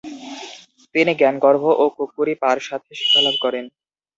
[0.95, 3.65] তিনি জ্ঞানগর্ভ ও কুক্কুরী পার সাথে শিক্ষালাভ করেন।